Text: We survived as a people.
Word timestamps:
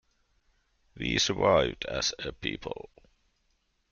We 0.95 1.19
survived 1.19 1.85
as 1.85 2.11
a 2.17 2.31
people. 2.31 2.89